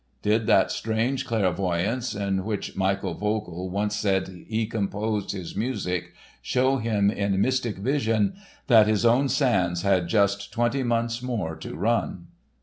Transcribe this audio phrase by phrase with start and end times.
[0.23, 6.77] Did that strange clairvoyance in which Michael Vogl once said he composed his music show
[6.77, 8.33] him in mystic vision
[8.65, 12.29] that his own sands had just twenty months more to run?